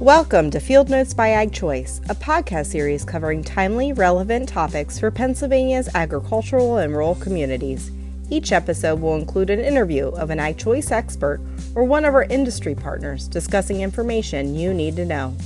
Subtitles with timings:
[0.00, 5.10] Welcome to Field Notes by Ag Choice, a podcast series covering timely, relevant topics for
[5.10, 7.90] Pennsylvania's agricultural and rural communities.
[8.30, 11.38] Each episode will include an interview of an Ag Choice expert
[11.74, 15.36] or one of our industry partners discussing information you need to know.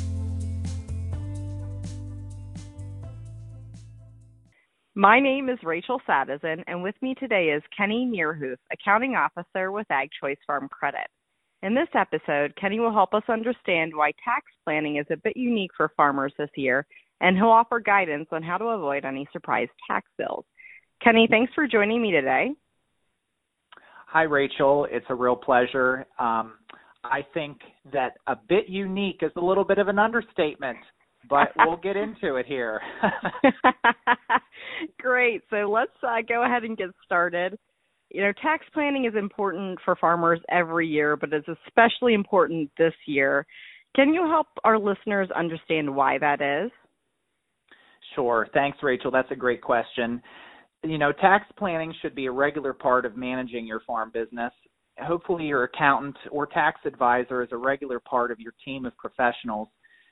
[4.95, 9.91] My name is Rachel Sadison, and with me today is Kenny Meerhuth, Accounting Officer with
[9.91, 11.09] Ag Choice Farm Credit.
[11.65, 15.71] In this episode, Kenny will help us understand why tax planning is a bit unique
[15.75, 16.87] for farmers this year,
[17.23, 20.45] and he'll offer guidance on how to avoid any surprise tax bills.
[21.03, 22.51] Kenny, thanks for joining me today.
[24.09, 24.87] Hi, Rachel.
[24.91, 26.05] It's a real pleasure.
[26.19, 26.53] Um,
[27.03, 27.57] I think
[27.95, 30.77] that a bit unique is a little bit of an understatement,
[31.31, 32.83] but we'll get into it here.
[35.01, 35.41] Great.
[35.49, 37.59] So let's uh, go ahead and get started
[38.11, 42.95] you know, tax planning is important for farmers every year, but it's especially important this
[43.07, 43.47] year.
[43.97, 46.71] Can you help our listeners understand why that is?
[48.15, 48.49] Sure.
[48.53, 49.11] Thanks, Rachel.
[49.11, 50.23] That's a great question.
[50.83, 54.53] You know, tax planning should be a regular part of managing your farm business.
[54.99, 59.69] Hopefully, your accountant or tax advisor is a regular part of your team of professionals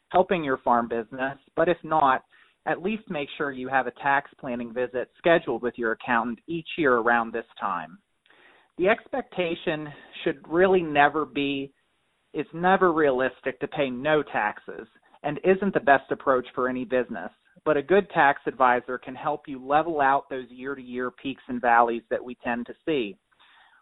[0.09, 1.39] helping your farm business.
[1.57, 2.23] But if not,
[2.67, 6.69] at least make sure you have a tax planning visit scheduled with your accountant each
[6.79, 7.99] year around this time.
[8.79, 9.89] The expectation
[10.25, 11.73] should really never be
[12.35, 14.89] it's never realistic to pay no taxes
[15.23, 17.31] and isn't the best approach for any business.
[17.65, 21.43] But a good tax advisor can help you level out those year to year peaks
[21.49, 23.17] and valleys that we tend to see.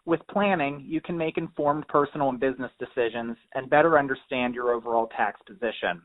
[0.05, 5.07] With planning, you can make informed personal and business decisions and better understand your overall
[5.15, 6.01] tax position.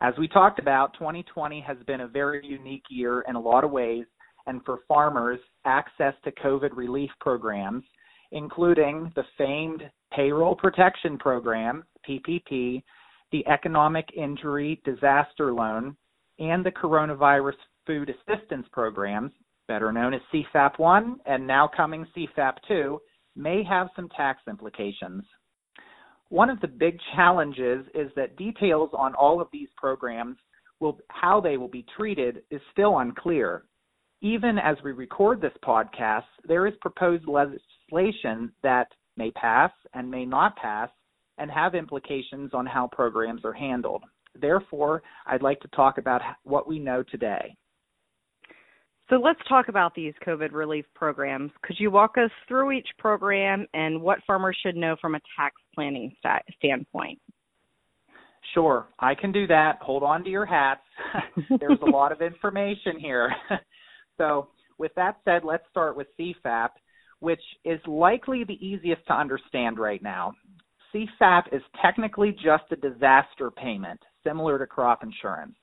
[0.00, 3.70] As we talked about, 2020 has been a very unique year in a lot of
[3.70, 4.04] ways,
[4.46, 7.84] and for farmers, access to COVID relief programs,
[8.32, 12.82] including the famed Payroll Protection Program, PPP,
[13.32, 15.96] the Economic Injury Disaster Loan,
[16.38, 17.56] and the Coronavirus
[17.86, 19.32] Food Assistance Programs,
[19.68, 23.00] better known as CFAP 1 and now coming CFAP 2,
[23.36, 25.24] may have some tax implications.
[26.30, 30.36] One of the big challenges is that details on all of these programs
[30.80, 33.64] will how they will be treated is still unclear.
[34.20, 40.24] Even as we record this podcast, there is proposed legislation that may pass and may
[40.24, 40.90] not pass
[41.38, 44.02] and have implications on how programs are handled.
[44.40, 47.54] Therefore, I'd like to talk about what we know today.
[49.10, 51.50] So let's talk about these COVID relief programs.
[51.62, 55.56] Could you walk us through each program and what farmers should know from a tax
[55.74, 56.14] planning
[56.58, 57.18] standpoint?
[58.54, 59.78] Sure, I can do that.
[59.82, 60.80] Hold on to your hats.
[61.60, 63.30] There's a lot of information here.
[64.18, 64.48] so,
[64.78, 66.70] with that said, let's start with CFAP,
[67.20, 70.32] which is likely the easiest to understand right now.
[70.94, 75.54] CFAP is technically just a disaster payment, similar to crop insurance.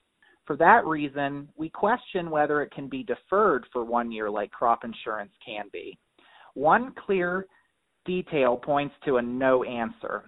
[0.45, 4.83] For that reason, we question whether it can be deferred for one year like crop
[4.83, 5.97] insurance can be.
[6.55, 7.45] One clear
[8.05, 10.23] detail points to a no answer.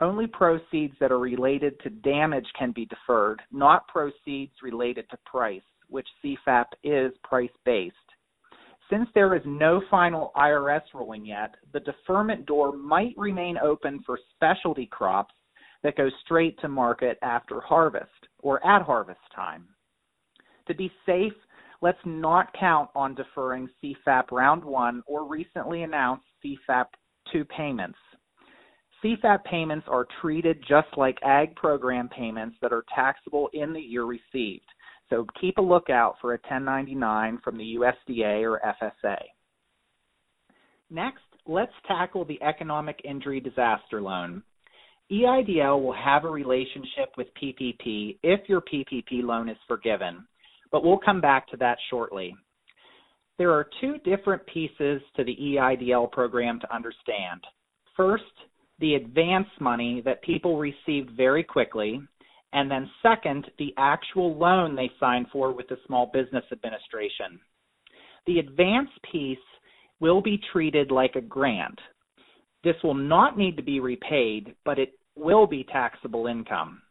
[0.00, 5.62] Only proceeds that are related to damage can be deferred, not proceeds related to price,
[5.88, 7.96] which CFAP is price based.
[8.90, 14.18] Since there is no final IRS ruling yet, the deferment door might remain open for
[14.34, 15.34] specialty crops
[15.82, 19.66] that go straight to market after harvest or at harvest time.
[20.68, 21.32] To be safe,
[21.82, 26.86] let's not count on deferring CFAP round one or recently announced CFAP
[27.32, 27.98] two payments.
[29.02, 34.04] CFAP payments are treated just like ag program payments that are taxable in the year
[34.04, 34.64] received.
[35.10, 39.18] So keep a lookout for a 1099 from the USDA or FSA.
[40.90, 44.42] Next, let's tackle the Economic Injury Disaster Loan.
[45.12, 50.26] EIDL will have a relationship with PPP if your PPP loan is forgiven,
[50.72, 52.34] but we'll come back to that shortly.
[53.36, 57.42] There are two different pieces to the EIDL program to understand.
[57.96, 58.24] First,
[58.78, 62.00] the advance money that people received very quickly,
[62.52, 67.38] and then second, the actual loan they signed for with the Small Business Administration.
[68.26, 69.38] The advance piece
[70.00, 71.78] will be treated like a grant,
[72.64, 76.82] this will not need to be repaid, but it will be taxable income.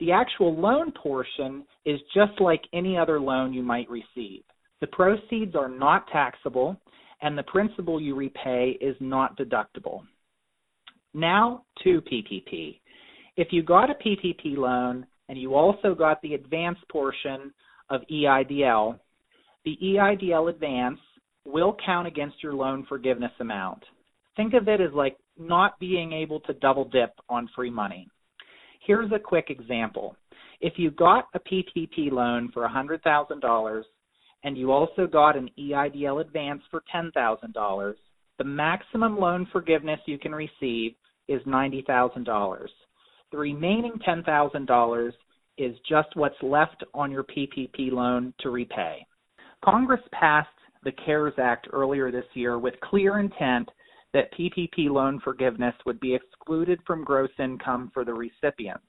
[0.00, 4.42] The actual loan portion is just like any other loan you might receive.
[4.80, 6.78] The proceeds are not taxable,
[7.22, 10.02] and the principal you repay is not deductible.
[11.14, 12.80] Now to PPP.
[13.36, 17.52] If you got a PPP loan and you also got the advance portion
[17.88, 18.98] of EIDL,
[19.64, 20.98] the EIDL advance
[21.46, 23.82] will count against your loan forgiveness amount
[24.36, 28.08] think of it as like not being able to double dip on free money.
[28.86, 30.16] Here's a quick example.
[30.60, 33.82] If you got a PPP loan for $100,000
[34.44, 37.94] and you also got an EIDL advance for $10,000,
[38.38, 40.94] the maximum loan forgiveness you can receive
[41.28, 42.66] is $90,000.
[43.32, 45.12] The remaining $10,000
[45.58, 49.04] is just what's left on your PPP loan to repay.
[49.64, 50.48] Congress passed
[50.84, 53.68] the CARES Act earlier this year with clear intent
[54.12, 58.80] that PPP loan forgiveness would be excluded from gross income for the recipient.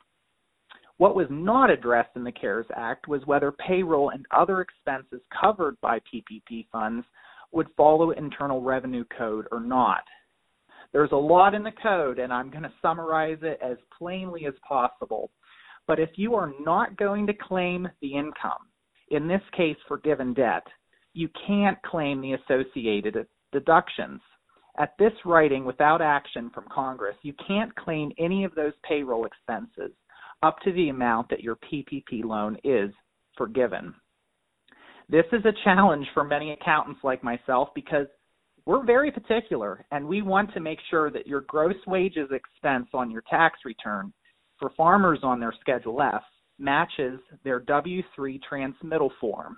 [0.97, 5.79] What was not addressed in the CARES Act was whether payroll and other expenses covered
[5.81, 7.05] by PPP funds
[7.51, 10.03] would follow Internal Revenue Code or not.
[10.93, 14.53] There's a lot in the code, and I'm going to summarize it as plainly as
[14.67, 15.29] possible.
[15.85, 18.67] But if you are not going to claim the income,
[19.09, 20.63] in this case forgiven debt,
[21.13, 24.21] you can't claim the associated deductions.
[24.79, 29.91] At this writing, without action from Congress, you can't claim any of those payroll expenses
[30.43, 32.91] up to the amount that your PPP loan is
[33.35, 33.93] forgiven.
[35.09, 38.07] This is a challenge for many accountants like myself because
[38.65, 43.09] we're very particular and we want to make sure that your gross wages expense on
[43.09, 44.13] your tax return
[44.59, 46.21] for farmers on their Schedule F
[46.59, 49.57] matches their W 3 transmittal form.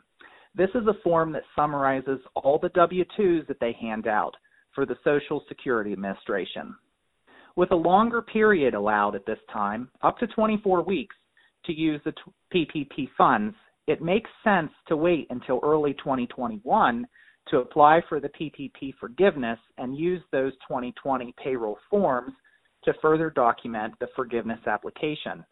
[0.56, 4.36] This is a form that summarizes all the W 2s that they hand out
[4.79, 6.73] for the Social Security Administration.
[7.57, 11.17] With a longer period allowed at this time, up to 24 weeks,
[11.65, 12.13] to use the
[12.55, 13.53] PPP funds,
[13.87, 17.05] it makes sense to wait until early 2021
[17.49, 22.31] to apply for the PPP forgiveness and use those 2020 payroll forms
[22.85, 25.43] to further document the forgiveness application.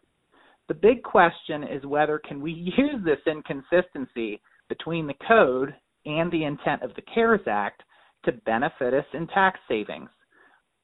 [0.68, 4.40] The big question is whether can we use this inconsistency
[4.70, 5.74] between the code
[6.06, 7.82] and the intent of the CARES Act
[8.24, 10.10] to benefit us in tax savings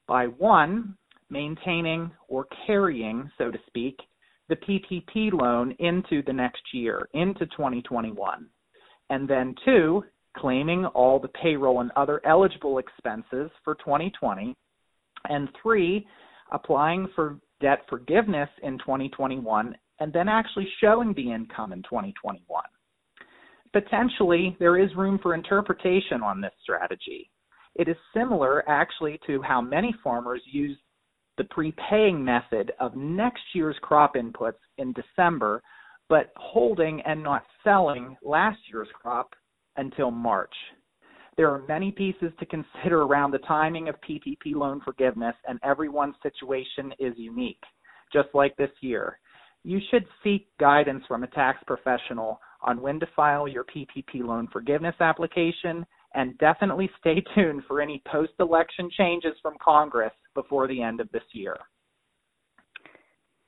[0.07, 0.97] by one
[1.31, 3.99] maintaining or carrying, so to speak,
[4.49, 8.47] the PPP loan into the next year, into 2021.
[9.11, 10.05] And then two,
[10.37, 14.55] claiming all the payroll and other eligible expenses for 2020.
[15.29, 16.07] And three,
[16.53, 22.63] applying for debt forgiveness in 2021 and then actually showing the income in 2021.
[23.75, 27.29] Potentially, there is room for interpretation on this strategy.
[27.75, 30.79] It is similar actually to how many farmers use
[31.38, 35.61] the prepaying method of next year's crop inputs in December,
[36.09, 39.31] but holding and not selling last year's crop
[39.77, 40.55] until March.
[41.37, 46.15] There are many pieces to consider around the timing of PPP loan forgiveness, and everyone's
[46.23, 47.65] situation is unique,
[48.12, 49.19] just like this year.
[49.65, 54.49] You should seek guidance from a tax professional on when to file your PPP loan
[54.53, 60.83] forgiveness application and definitely stay tuned for any post election changes from Congress before the
[60.83, 61.57] end of this year.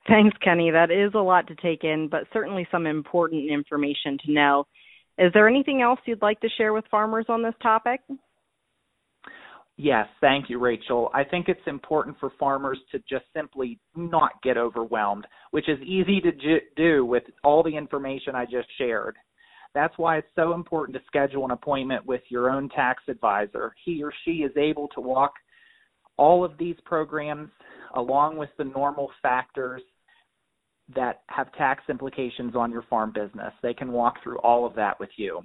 [0.09, 0.71] Thanks, Kenny.
[0.71, 4.67] That is a lot to take in, but certainly some important information to know.
[5.19, 8.01] Is there anything else you'd like to share with farmers on this topic?
[9.79, 11.11] Yes, thank you, Rachel.
[11.13, 16.21] I think it's important for farmers to just simply not get overwhelmed, which is easy
[16.23, 19.17] to do with all the information I just shared.
[19.75, 23.75] That's why it's so important to schedule an appointment with your own tax advisor.
[23.85, 25.35] He or she is able to walk
[26.17, 27.51] all of these programs
[27.95, 29.83] along with the normal factors
[30.95, 33.53] that have tax implications on your farm business.
[33.63, 35.43] They can walk through all of that with you.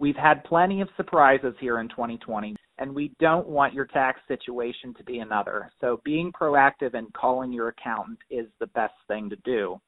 [0.00, 4.94] We've had plenty of surprises here in 2020, and we don't want your tax situation
[4.94, 5.72] to be another.
[5.80, 9.80] So, being proactive and calling your accountant is the best thing to do.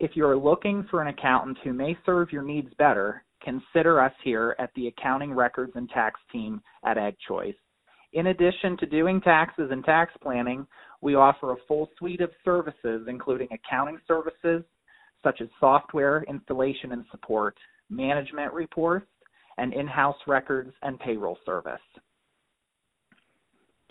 [0.00, 4.54] If you're looking for an accountant who may serve your needs better, consider us here
[4.58, 7.54] at the Accounting Records and Tax Team at AgChoice.
[8.12, 10.66] In addition to doing taxes and tax planning,
[11.00, 14.62] we offer a full suite of services, including accounting services
[15.22, 17.56] such as software installation and support,
[17.88, 19.06] management reports,
[19.58, 21.80] and in house records and payroll service.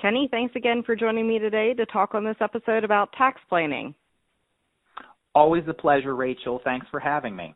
[0.02, 3.94] Kenny, thanks again for joining me today to talk on this episode about tax planning.
[5.36, 6.60] Always a pleasure, Rachel.
[6.64, 7.54] Thanks for having me.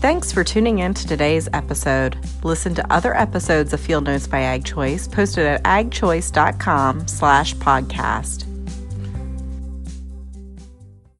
[0.00, 2.16] Thanks for tuning in to today's episode.
[2.44, 8.55] Listen to other episodes of Field Notes by AgChoice posted at agchoice.com slash podcast.